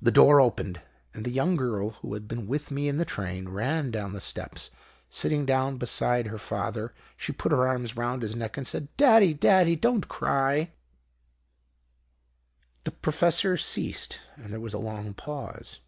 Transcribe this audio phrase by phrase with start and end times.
[0.00, 0.80] "The door opened,
[1.12, 4.20] and the young girl, who had been with me in the train, ran down the
[4.20, 4.70] steps.
[5.10, 9.34] Sitting down beside her father she put her arms round his neck and said, 'Daddy,
[9.34, 10.70] Daddy, don't cry!'"
[12.84, 15.80] The Professor ceased and there was a long pause.